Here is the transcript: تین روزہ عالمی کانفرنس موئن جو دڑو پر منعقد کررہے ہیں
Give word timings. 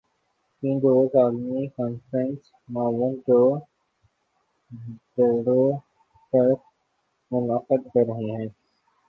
تین 0.63 0.75
روزہ 0.83 1.17
عالمی 1.17 1.65
کانفرنس 1.75 2.41
موئن 2.69 3.13
جو 3.25 3.41
دڑو 5.15 5.61
پر 6.33 6.47
منعقد 7.31 7.81
کررہے 7.93 8.29
ہیں 8.31 8.49